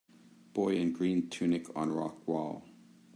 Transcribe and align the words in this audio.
Boy 0.53 0.77
in 0.77 0.93
green 0.93 1.29
tunic 1.29 1.67
on 1.77 1.91
rock 1.93 2.27
wall. 2.27 2.65